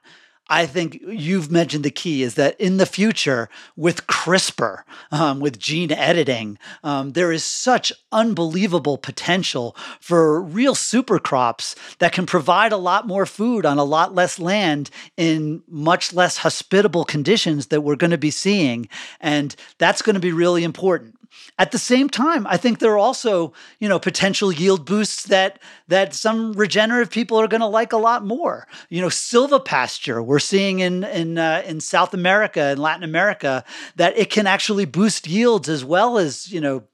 [0.50, 4.82] I think you've mentioned the key is that in the future, with CRISPR,
[5.12, 12.10] um, with gene editing, um, there is such unbelievable potential for real super crops that
[12.10, 17.04] can provide a lot more food on a lot less land in much less hospitable
[17.04, 18.88] conditions that we're going to be seeing.
[19.20, 21.16] And that's going to be really important.
[21.58, 25.60] At the same time, I think there are also, you know, potential yield boosts that
[25.88, 28.66] that some regenerative people are going to like a lot more.
[28.88, 33.64] You know, silvopasture we're seeing in in uh, in South America and Latin America
[33.96, 36.84] that it can actually boost yields as well as you know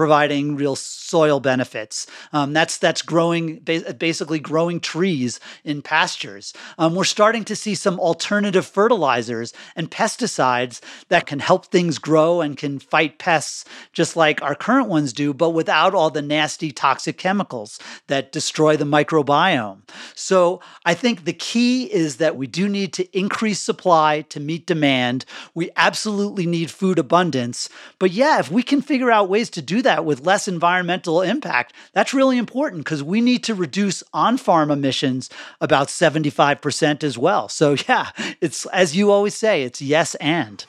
[0.00, 2.06] providing real soil benefits.
[2.32, 6.54] Um, that's that's growing basically growing trees in pastures.
[6.78, 12.40] Um, we're starting to see some alternative fertilizers and pesticides that can help things grow
[12.40, 16.70] and can fight pests just like our current ones do, but without all the nasty
[16.72, 19.82] toxic chemicals that destroy the microbiome.
[20.14, 24.64] So I think the key is that we do need to increase supply to meet
[24.64, 25.26] demand.
[25.52, 29.82] We absolutely need food abundance, but yeah, if we can figure out ways to do
[29.82, 34.70] that with less environmental impact, that's really important because we need to reduce on farm
[34.70, 35.28] emissions
[35.60, 37.48] about 75% as well.
[37.48, 40.64] So, yeah, it's as you always say, it's yes and.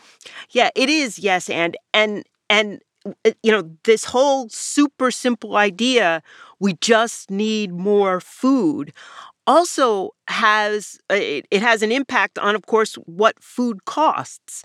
[0.49, 1.77] Yeah, it is yes and.
[1.93, 6.21] And, and, uh, you know, this whole super simple idea
[6.61, 8.93] we just need more food
[9.51, 14.63] also has uh, it, it, has an impact on of course what food costs.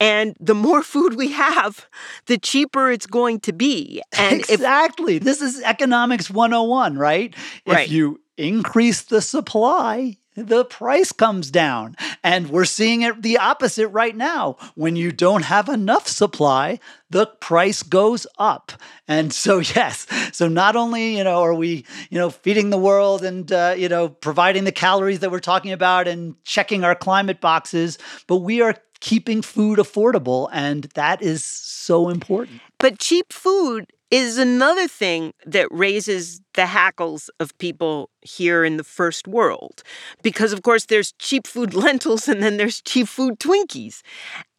[0.00, 1.86] And the more food we have
[2.26, 4.00] the cheaper it's going to be.
[4.16, 5.16] And exactly.
[5.16, 7.34] If, this is economics 101 right?
[7.66, 7.86] right?
[7.86, 11.96] If you increase the supply the price comes down.
[12.22, 14.56] And we're seeing it the opposite right now.
[14.74, 18.72] When you don't have enough supply, the price goes up.
[19.06, 23.24] And so, yes, so not only, you know, are we, you know, feeding the world
[23.24, 27.40] and, uh, you know, providing the calories that we're talking about and checking our climate
[27.40, 30.48] boxes, but we are keeping food affordable.
[30.52, 32.60] And that is so important.
[32.78, 38.84] But cheap food is another thing that raises the hackles of people here in the
[38.84, 39.82] first world.
[40.22, 44.00] Because of course there's cheap food lentils and then there's cheap food Twinkies.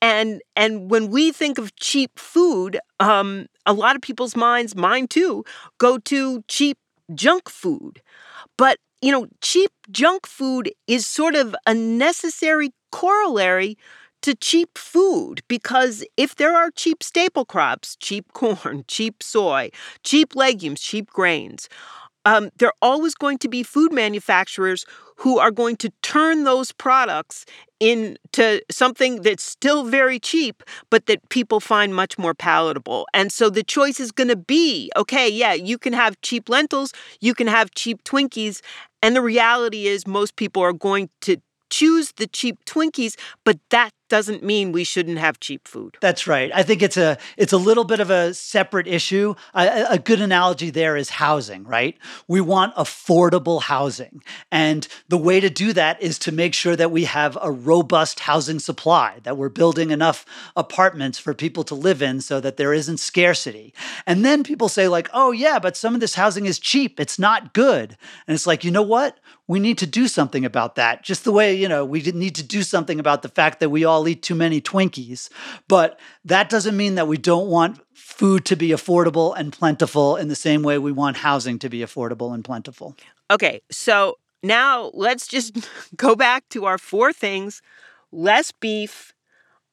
[0.02, 5.08] And and when we think of cheap food, um, a lot of people's minds, mine
[5.08, 5.44] too,
[5.78, 6.78] go to cheap
[7.16, 8.02] junk food.
[8.58, 13.78] But you know, cheap junk food is sort of a necessary corollary
[14.22, 19.70] to cheap food because if there are cheap staple crops, cheap corn, cheap soy,
[20.04, 21.70] cheap legumes, cheap grains,
[22.26, 26.72] um, there are always going to be food manufacturers who are going to turn those
[26.72, 27.46] products
[27.80, 33.08] into something that's still very cheap, but that people find much more palatable.
[33.14, 36.94] And so the choice is going to be okay, yeah, you can have cheap lentils,
[37.22, 38.62] you can have cheap Twinkies.
[39.02, 41.38] And the reality is, most people are going to
[41.70, 45.98] choose the cheap Twinkies, but that doesn't mean we shouldn't have cheap food.
[46.02, 46.52] That's right.
[46.54, 49.36] I think it's a it's a little bit of a separate issue.
[49.54, 51.98] A, a, good analogy there is housing, right?
[52.28, 56.92] We want affordable housing, and the way to do that is to make sure that
[56.92, 62.02] we have a robust housing supply, that we're building enough apartments for people to live
[62.02, 63.74] in, so that there isn't scarcity.
[64.06, 67.00] And then people say like, "Oh yeah, but some of this housing is cheap.
[67.00, 69.20] It's not good." And it's like, you know what?
[69.50, 71.02] we need to do something about that.
[71.02, 73.84] Just the way, you know, we need to do something about the fact that we
[73.84, 75.30] all eat too many Twinkies.
[75.68, 80.28] But that doesn't mean that we don't want food to be affordable and plentiful in
[80.28, 82.96] the same way we want housing to be affordable and plentiful.
[83.32, 87.62] Okay, so now let's just go back to our four things
[88.12, 89.14] less beef,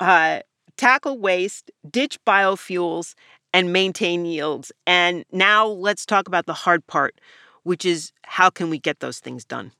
[0.00, 0.40] uh,
[0.76, 3.14] tackle waste, ditch biofuels,
[3.54, 4.72] and maintain yields.
[4.86, 7.18] And now let's talk about the hard part
[7.66, 9.72] which is how can we get those things done?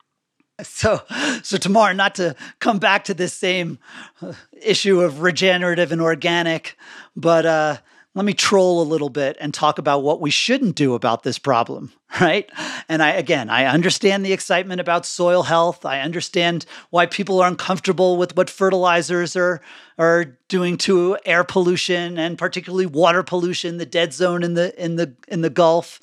[0.62, 1.02] So,
[1.42, 3.78] so Tamar, not to come back to this same
[4.22, 6.78] uh, issue of regenerative and organic,
[7.14, 7.76] but uh,
[8.14, 11.38] let me troll a little bit and talk about what we shouldn't do about this
[11.38, 12.50] problem, right?
[12.88, 15.84] And I, again, I understand the excitement about soil health.
[15.84, 19.60] I understand why people are uncomfortable with what fertilizers are
[19.98, 24.96] are doing to air pollution and particularly water pollution, the dead zone in the in
[24.96, 26.00] the in the Gulf.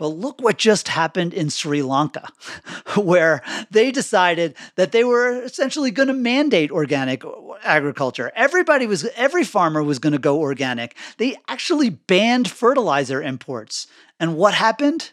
[0.00, 2.32] But look what just happened in Sri Lanka,
[2.96, 7.22] where they decided that they were essentially going to mandate organic
[7.62, 8.32] agriculture.
[8.34, 10.96] Everybody was, every farmer was going to go organic.
[11.18, 13.88] They actually banned fertilizer imports.
[14.18, 15.10] And what happened?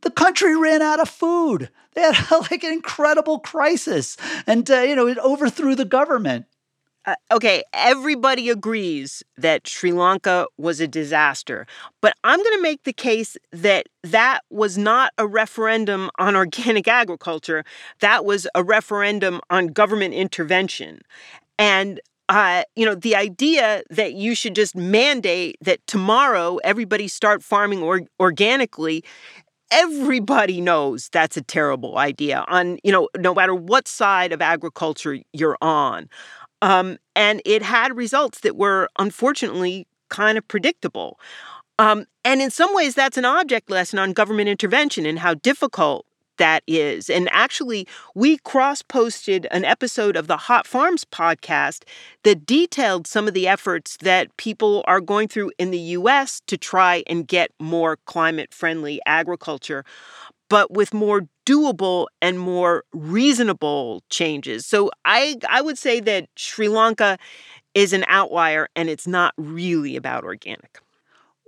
[0.00, 1.68] The country ran out of food.
[1.92, 6.46] They had like an incredible crisis, and uh, you know it overthrew the government.
[7.06, 11.64] Uh, okay, everybody agrees that Sri Lanka was a disaster,
[12.00, 16.88] but I'm going to make the case that that was not a referendum on organic
[16.88, 17.64] agriculture.
[18.00, 21.00] That was a referendum on government intervention.
[21.58, 27.40] And uh, you know, the idea that you should just mandate that tomorrow everybody start
[27.40, 29.04] farming or- organically
[29.70, 35.18] everybody knows that's a terrible idea on you know no matter what side of agriculture
[35.32, 36.08] you're on
[36.62, 41.18] um, and it had results that were unfortunately kind of predictable.
[41.78, 46.06] Um, and in some ways, that's an object lesson on government intervention and how difficult
[46.38, 47.08] that is.
[47.08, 51.84] And actually, we cross posted an episode of the Hot Farms podcast
[52.24, 56.56] that detailed some of the efforts that people are going through in the US to
[56.56, 59.84] try and get more climate friendly agriculture
[60.48, 64.66] but with more doable and more reasonable changes.
[64.66, 67.18] So I I would say that Sri Lanka
[67.74, 70.80] is an outlier and it's not really about organic.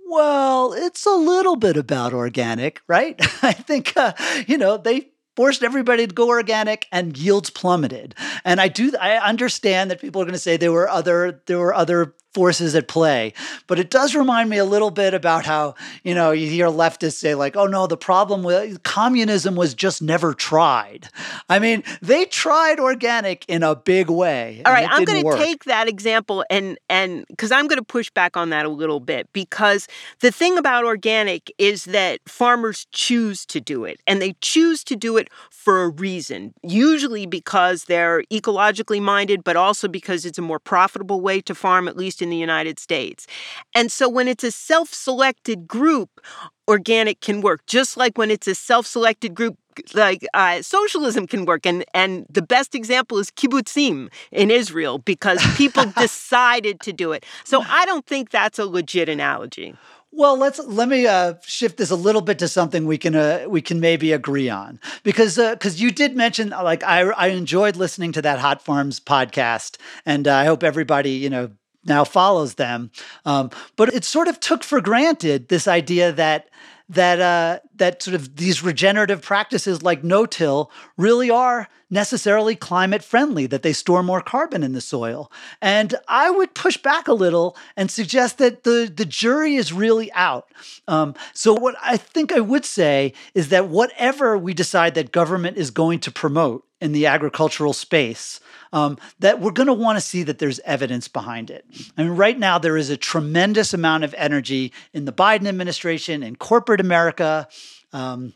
[0.07, 3.17] Well, it's a little bit about organic, right?
[3.43, 4.13] I think uh,
[4.47, 8.13] you know, they forced everybody to go organic and yields plummeted.
[8.45, 11.59] And I do I understand that people are going to say there were other there
[11.59, 13.33] were other forces at play.
[13.67, 15.75] But it does remind me a little bit about how,
[16.05, 20.01] you know, you hear leftists say, like, oh no, the problem with communism was just
[20.01, 21.09] never tried.
[21.49, 24.63] I mean, they tried organic in a big way.
[24.65, 28.09] All right, I'm going to take that example and and because I'm going to push
[28.09, 29.89] back on that a little bit because
[30.21, 34.95] the thing about organic is that farmers choose to do it and they choose to
[34.95, 40.43] do it for a reason, usually because they're ecologically minded, but also because it's a
[40.43, 43.27] more profitable way to farm, at least in the United States.
[43.75, 46.21] And so when it's a self selected group,
[46.67, 49.57] organic can work, just like when it's a self selected group
[49.95, 55.41] like uh, socialism can work and and the best example is kibbutzim in Israel because
[55.57, 57.25] people decided to do it.
[57.45, 59.77] So I don't think that's a legit analogy.
[60.11, 63.45] Well, let's let me uh, shift this a little bit to something we can uh,
[63.47, 67.77] we can maybe agree on because because uh, you did mention like I I enjoyed
[67.77, 71.51] listening to that Hot Farms podcast and uh, I hope everybody you know
[71.85, 72.91] now follows them.
[73.25, 76.49] Um, but it sort of took for granted this idea that
[76.89, 83.47] that uh, that sort of these regenerative practices like no-till really are necessarily climate friendly,
[83.47, 85.31] that they store more carbon in the soil.
[85.61, 90.13] And I would push back a little and suggest that the, the jury is really
[90.13, 90.51] out.
[90.87, 95.57] Um, so, what I think I would say is that whatever we decide that government
[95.57, 98.41] is going to promote in the agricultural space,
[98.73, 101.65] um, that we're going to want to see that there's evidence behind it.
[101.97, 106.23] I mean, right now, there is a tremendous amount of energy in the Biden administration,
[106.23, 107.49] in corporate America.
[107.93, 108.35] Um,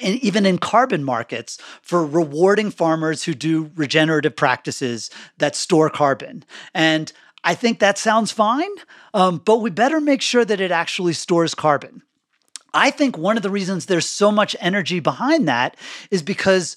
[0.00, 6.44] and even in carbon markets for rewarding farmers who do regenerative practices that store carbon.
[6.72, 7.12] And
[7.44, 8.70] I think that sounds fine,
[9.12, 12.02] um, but we better make sure that it actually stores carbon.
[12.72, 15.76] I think one of the reasons there's so much energy behind that
[16.10, 16.76] is because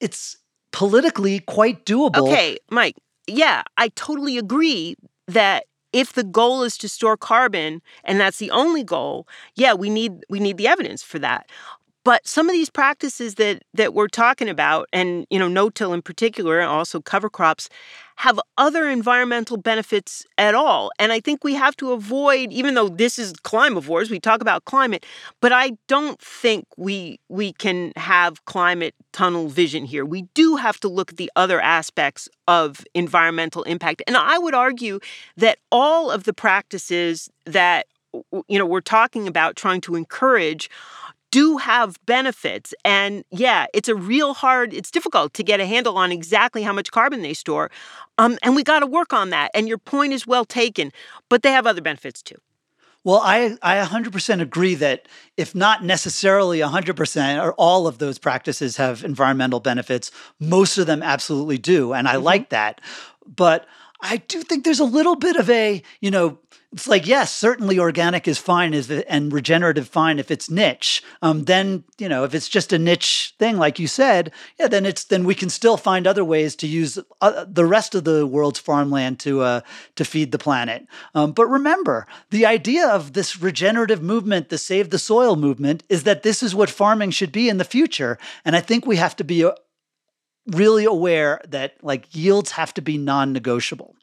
[0.00, 0.36] it's
[0.72, 2.28] politically quite doable.
[2.28, 2.96] Okay, Mike.
[3.26, 4.96] Yeah, I totally agree
[5.28, 9.90] that if the goal is to store carbon and that's the only goal, yeah, we
[9.90, 11.50] need we need the evidence for that.
[12.04, 16.02] But some of these practices that that we're talking about, and you know, no-till in
[16.02, 17.68] particular, and also cover crops,
[18.16, 20.90] have other environmental benefits at all.
[20.98, 24.64] And I think we have to avoid, even though this is climavores, we talk about
[24.64, 25.04] climate,
[25.40, 30.04] but I don't think we we can have climate tunnel vision here.
[30.06, 34.02] We do have to look at the other aspects of environmental impact.
[34.06, 35.00] And I would argue
[35.36, 37.86] that all of the practices that
[38.48, 40.68] you know we're talking about trying to encourage
[41.30, 42.74] do have benefits.
[42.84, 46.72] And yeah, it's a real hard, it's difficult to get a handle on exactly how
[46.72, 47.70] much carbon they store.
[48.18, 49.50] Um, and we got to work on that.
[49.54, 50.92] And your point is well taken,
[51.28, 52.36] but they have other benefits too.
[53.02, 55.08] Well, I, I 100% agree that
[55.38, 61.02] if not necessarily 100% or all of those practices have environmental benefits, most of them
[61.02, 61.94] absolutely do.
[61.94, 62.24] And I mm-hmm.
[62.24, 62.82] like that.
[63.26, 63.66] But
[64.02, 66.38] I do think there's a little bit of a, you know,
[66.72, 71.02] it's like yes certainly organic is fine is and regenerative fine if it's niche.
[71.20, 74.86] Um, then you know if it's just a niche thing like you said yeah then
[74.86, 78.26] it's then we can still find other ways to use uh, the rest of the
[78.26, 79.60] world's farmland to uh,
[79.96, 80.86] to feed the planet.
[81.14, 86.04] Um, but remember the idea of this regenerative movement the save the soil movement is
[86.04, 88.18] that this is what farming should be in the future.
[88.44, 89.52] And i think we have to be uh,
[90.46, 93.94] really aware that like yields have to be non-negotiable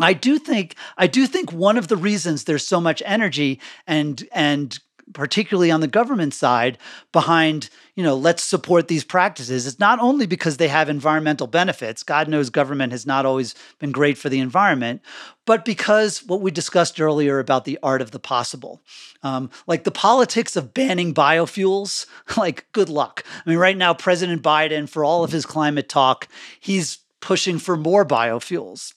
[0.00, 4.26] I do think I do think one of the reasons there's so much energy and
[4.32, 4.78] and
[5.14, 6.76] particularly on the government side
[7.12, 12.02] behind you know let's support these practices it's not only because they have environmental benefits
[12.02, 15.00] god knows government has not always been great for the environment
[15.46, 18.82] but because what we discussed earlier about the art of the possible.
[19.22, 22.04] Um, like the politics of banning biofuels
[22.36, 23.24] like good luck.
[23.46, 26.28] I mean right now president biden for all of his climate talk
[26.60, 28.92] he's pushing for more biofuels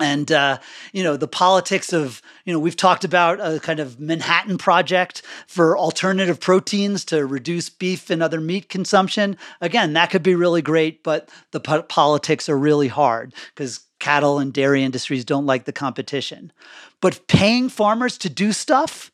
[0.00, 0.58] and uh,
[0.92, 5.22] you know the politics of you know we've talked about a kind of manhattan project
[5.46, 9.36] for alternative proteins to reduce beef and other meat consumption.
[9.60, 14.38] Again that could be really great but the po- politics are really hard because cattle
[14.38, 16.52] and dairy industries don't like the competition.
[17.00, 19.10] But paying farmers to do stuff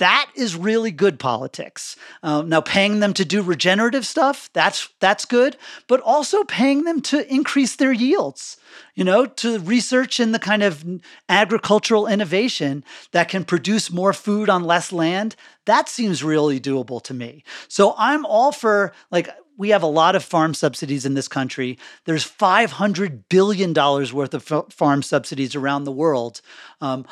[0.00, 1.94] that is really good politics.
[2.22, 7.02] Um, now, paying them to do regenerative stuff, that's that's good, but also paying them
[7.02, 8.56] to increase their yields.
[8.94, 10.84] You know, to research in the kind of
[11.28, 12.82] agricultural innovation
[13.12, 15.36] that can produce more food on less land.
[15.66, 17.44] That seems really doable to me.
[17.68, 19.28] So I'm all for like
[19.60, 21.78] we have a lot of farm subsidies in this country.
[22.06, 26.40] There's $500 billion worth of farm subsidies around the world.
[26.80, 27.04] Um,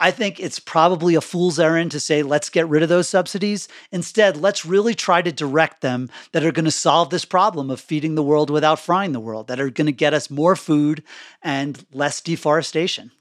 [0.00, 3.68] I think it's probably a fool's errand to say, let's get rid of those subsidies.
[3.92, 7.80] Instead, let's really try to direct them that are going to solve this problem of
[7.80, 11.02] feeding the world without frying the world, that are going to get us more food
[11.42, 13.12] and less deforestation.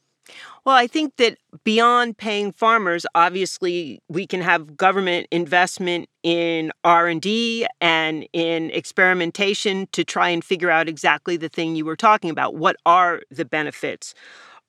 [0.66, 7.68] Well, I think that beyond paying farmers, obviously we can have government investment in R&D
[7.82, 12.56] and in experimentation to try and figure out exactly the thing you were talking about.
[12.56, 14.16] What are the benefits?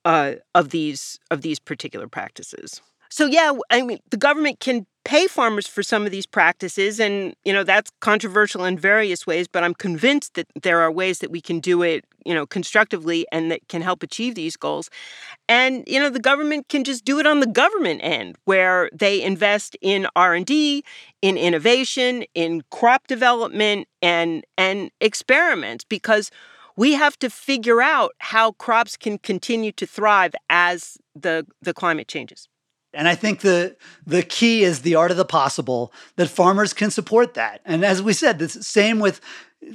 [0.04, 2.80] Uh, of these of these particular practices.
[3.10, 7.34] So yeah, I mean the government can pay farmers for some of these practices and
[7.44, 11.30] you know that's controversial in various ways but i'm convinced that there are ways that
[11.30, 14.88] we can do it you know constructively and that can help achieve these goals
[15.46, 19.22] and you know the government can just do it on the government end where they
[19.22, 20.82] invest in r&d
[21.20, 26.30] in innovation in crop development and and experiments because
[26.76, 32.08] we have to figure out how crops can continue to thrive as the, the climate
[32.08, 32.48] changes.
[32.92, 36.92] And I think the the key is the art of the possible that farmers can
[36.92, 37.60] support that.
[37.64, 39.20] And as we said, the same with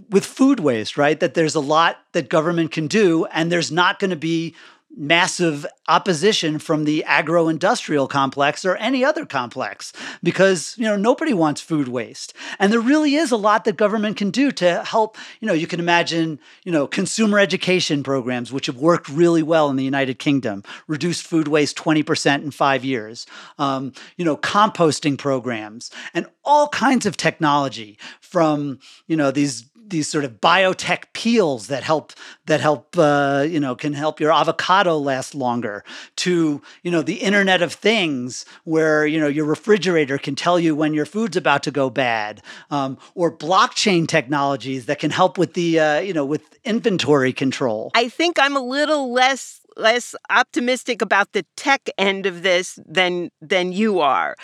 [0.10, 1.20] with food waste, right?
[1.20, 4.56] That there's a lot that government can do, and there's not going to be
[4.96, 11.62] massive opposition from the agro-industrial complex or any other complex because you know nobody wants
[11.62, 12.34] food waste.
[12.58, 15.68] And there really is a lot that government can do to help you know you
[15.68, 20.20] can imagine you know consumer education programs which have worked really well in the united
[20.20, 23.26] kingdom reduced food waste 20% in five years
[23.58, 30.08] um, you know composting programs and all kinds of technology from you know these these
[30.08, 32.14] sort of biotech peels that help
[32.46, 35.84] that help uh, you know can help your avocado last longer
[36.18, 40.76] to you know the internet of things where you know your refrigerator can tell you
[40.76, 45.54] when your food's about to go bad um, or blockchain technologies that can help with
[45.54, 47.92] the uh, you know with inventory control.
[47.96, 53.30] I think i'm a little less less optimistic about the tech end of this than
[53.42, 54.36] than you are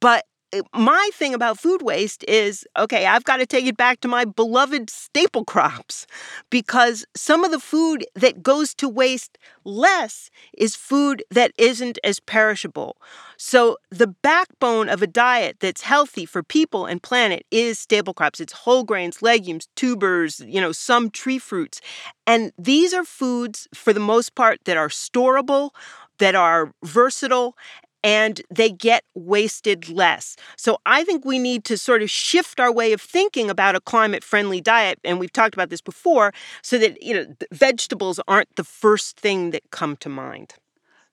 [0.00, 4.00] but Uh, my thing about food waste is okay, I've got to take it back
[4.00, 6.06] to my beloved staple crops
[6.50, 12.18] because some of the food that goes to waste less is food that isn't as
[12.18, 12.96] perishable.
[13.36, 18.40] So, the backbone of a diet that's healthy for people and planet is staple crops.
[18.40, 21.80] It's whole grains, legumes, tubers, you know, some tree fruits.
[22.26, 25.70] And these are foods, for the most part, that are storable,
[26.18, 27.56] that are versatile,
[28.02, 30.36] and they get wasted less.
[30.56, 33.80] So I think we need to sort of shift our way of thinking about a
[33.80, 36.32] climate friendly diet and we've talked about this before
[36.62, 40.54] so that you know vegetables aren't the first thing that come to mind.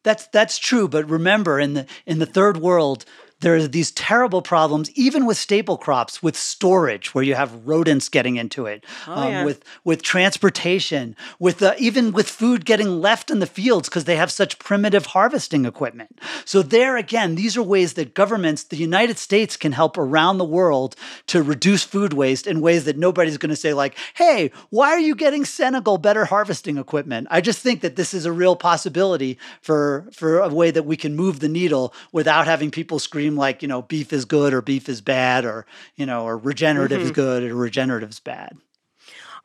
[0.03, 3.03] That's that's true, but remember in the in the third world
[3.39, 8.09] there are these terrible problems, even with staple crops, with storage, where you have rodents
[8.09, 9.45] getting into it, oh, um, yeah.
[9.45, 14.15] with with transportation, with uh, even with food getting left in the fields because they
[14.15, 16.19] have such primitive harvesting equipment.
[16.45, 20.45] So there again, these are ways that governments, the United States, can help around the
[20.45, 20.95] world
[21.27, 24.99] to reduce food waste in ways that nobody's going to say like, "Hey, why are
[24.99, 29.37] you getting Senegal better harvesting equipment?" I just think that this is a real possibility
[29.61, 33.61] for for a way that we can move the needle without having people scream like,
[33.61, 35.65] you know, beef is good or beef is bad or,
[35.95, 37.05] you know, or regenerative mm-hmm.
[37.05, 38.57] is good or regenerative is bad.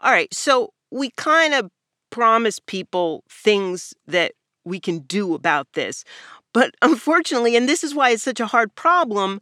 [0.01, 0.33] All right.
[0.33, 1.70] So we kind of
[2.11, 4.33] promise people things that
[4.64, 6.05] we can do about this.
[6.53, 9.41] But unfortunately, and this is why it's such a hard problem,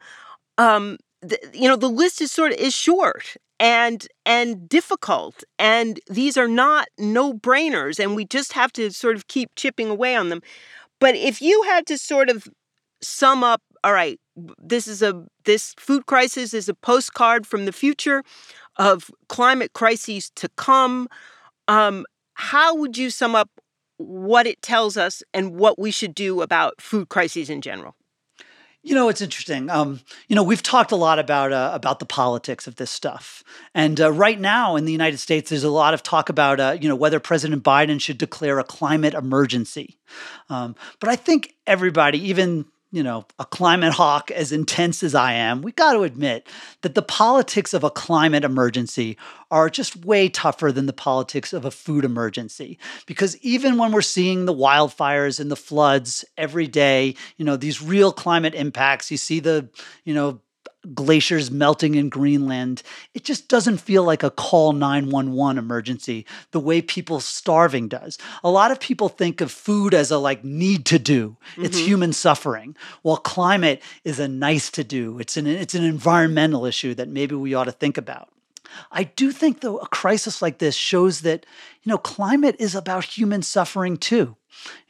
[0.59, 6.01] um, the, you know, the list is sort of is short and and difficult and
[6.09, 10.31] these are not no-brainers and we just have to sort of keep chipping away on
[10.31, 10.41] them.
[10.99, 12.49] But if you had to sort of
[13.03, 17.73] sum up, all right, this is a this food crisis is a postcard from the
[17.73, 18.23] future
[18.77, 21.09] of climate crises to come.
[21.69, 23.51] Um, how would you sum up
[23.99, 27.95] what it tells us and what we should do about food crises in general?
[28.83, 29.69] You know, it's interesting.
[29.69, 33.45] Um, you know, we've talked a lot about uh, about the politics of this stuff,
[33.75, 36.79] and uh, right now in the United States, there's a lot of talk about uh,
[36.81, 39.99] you know whether President Biden should declare a climate emergency.
[40.49, 45.35] Um, but I think everybody, even you know, a climate hawk as intense as I
[45.35, 46.49] am, we got to admit
[46.83, 49.17] that the politics of a climate emergency
[49.51, 52.79] are just way tougher than the politics of a food emergency.
[53.07, 57.81] Because even when we're seeing the wildfires and the floods every day, you know, these
[57.81, 59.69] real climate impacts, you see the,
[60.05, 60.41] you know,
[60.95, 62.83] glaciers melting in Greenland.
[63.15, 68.19] It just doesn't feel like a call 911 emergency the way people starving does.
[68.43, 71.37] A lot of people think of food as a like need to do.
[71.53, 71.65] Mm-hmm.
[71.65, 72.77] It's human suffering.
[73.03, 75.19] While climate is a nice to do.
[75.19, 78.29] It's an it's an environmental issue that maybe we ought to think about.
[78.91, 81.45] I do think though a crisis like this shows that
[81.83, 84.37] you know climate is about human suffering too.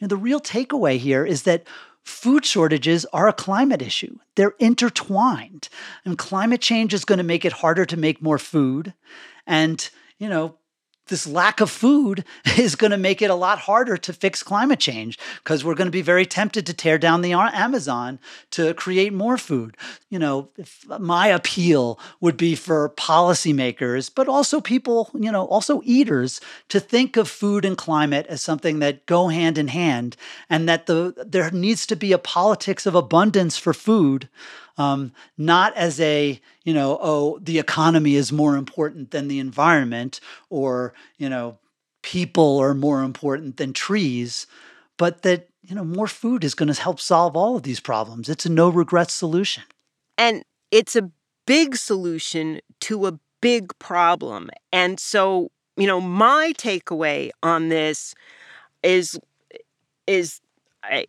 [0.00, 1.64] And the real takeaway here is that
[2.10, 4.18] food shortages are a climate issue.
[4.36, 5.68] They're intertwined.
[6.04, 8.92] And climate change is going to make it harder to make more food.
[9.46, 9.88] And,
[10.18, 10.56] you know,
[11.10, 12.24] this lack of food
[12.58, 15.86] is going to make it a lot harder to fix climate change because we're going
[15.86, 18.18] to be very tempted to tear down the uh, Amazon
[18.50, 19.76] to create more food.
[20.08, 20.48] You know,
[20.88, 26.80] uh, my appeal would be for policymakers, but also people, you know, also eaters to
[26.80, 30.16] think of food and climate as something that go hand in hand
[30.48, 34.28] and that the there needs to be a politics of abundance for food
[34.80, 40.20] um, not as a you know oh the economy is more important than the environment
[40.48, 41.58] or you know
[42.02, 44.46] people are more important than trees
[44.96, 48.28] but that you know more food is going to help solve all of these problems.
[48.28, 49.62] It's a no regrets solution.
[50.18, 51.10] And it's a
[51.46, 54.50] big solution to a big problem.
[54.72, 58.14] And so you know my takeaway on this
[58.82, 59.18] is
[60.06, 60.40] is
[60.82, 61.06] I,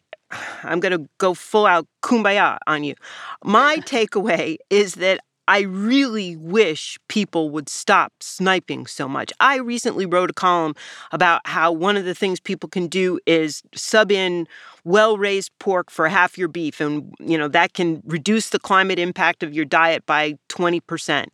[0.63, 2.95] I'm going to go full out kumbaya on you.
[3.43, 9.33] My takeaway is that I really wish people would stop sniping so much.
[9.39, 10.75] I recently wrote a column
[11.11, 14.47] about how one of the things people can do is sub in
[14.83, 19.43] well-raised pork for half your beef and you know that can reduce the climate impact
[19.43, 21.33] of your diet by 20%.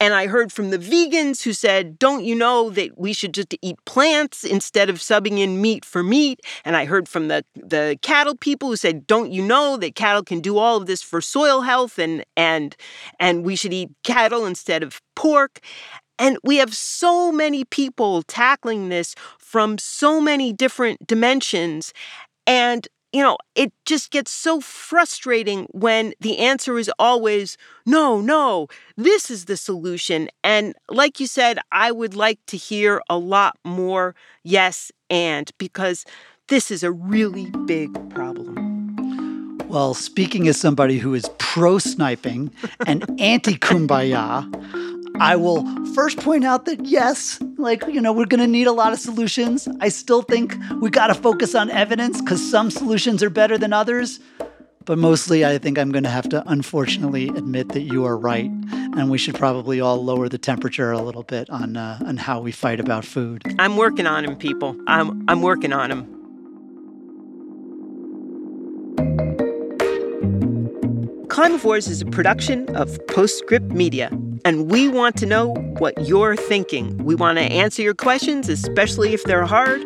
[0.00, 3.54] And I heard from the vegans who said, "Don't you know that we should just
[3.62, 7.98] eat plants instead of subbing in meat for meat?" And I heard from the the
[8.02, 11.20] cattle people who said, "Don't you know that cattle can do all of this for
[11.20, 12.76] soil health and and
[13.20, 15.60] and we should eat cattle instead of pork?"
[16.18, 21.92] And we have so many people tackling this from so many different dimensions.
[22.46, 28.68] And, you know, it just gets so frustrating when the answer is always, no, no,
[28.96, 30.28] this is the solution.
[30.44, 36.04] And like you said, I would like to hear a lot more yes and because
[36.48, 38.66] this is a really big problem.
[39.68, 42.52] Well, speaking as somebody who is pro sniping
[42.86, 44.46] and anti kumbaya,
[45.20, 45.64] I will
[45.94, 48.98] first point out that yes, like, you know, we're going to need a lot of
[48.98, 49.68] solutions.
[49.80, 53.72] I still think we got to focus on evidence because some solutions are better than
[53.72, 54.20] others.
[54.84, 58.50] But mostly, I think I'm going to have to unfortunately admit that you are right.
[58.70, 62.40] And we should probably all lower the temperature a little bit on, uh, on how
[62.40, 63.42] we fight about food.
[63.58, 64.76] I'm working on him, people.
[64.86, 66.15] I'm, I'm working on him.
[71.36, 74.08] Climavores is a production of Postscript Media,
[74.46, 76.96] and we want to know what you're thinking.
[77.04, 79.82] We want to answer your questions, especially if they're hard.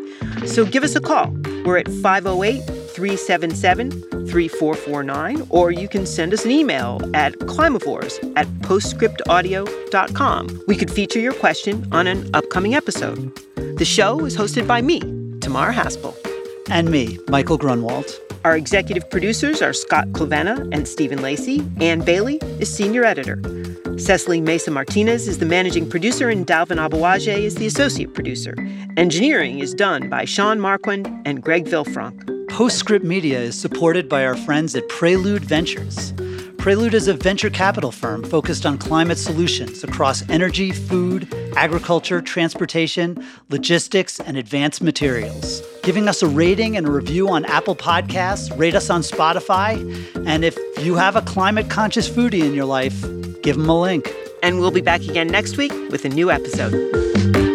[0.47, 1.37] So give us a call.
[1.65, 3.91] We're at 508 377
[4.29, 10.63] 3449, or you can send us an email at climavores at postscriptaudio.com.
[10.69, 13.37] We could feature your question on an upcoming episode.
[13.77, 15.01] The show is hosted by me,
[15.41, 16.30] Tamar Haspel.
[16.71, 18.07] And me, Michael Grunwald.
[18.45, 21.67] Our executive producers are Scott Clavenna and Stephen Lacey.
[21.81, 23.43] Ann Bailey is senior editor.
[23.99, 28.55] Cecily Mesa Martinez is the managing producer, and Dalvin Aboagye is the associate producer.
[28.97, 32.49] Engineering is done by Sean Marquand and Greg Villefranc.
[32.49, 36.13] Postscript Media is supported by our friends at Prelude Ventures.
[36.61, 43.27] Prelude is a venture capital firm focused on climate solutions across energy, food, agriculture, transportation,
[43.49, 45.63] logistics, and advanced materials.
[45.83, 49.81] Giving us a rating and a review on Apple Podcasts, rate us on Spotify,
[50.27, 50.55] and if
[50.85, 53.01] you have a climate conscious foodie in your life,
[53.41, 54.13] give them a link.
[54.43, 57.50] And we'll be back again next week with a new episode.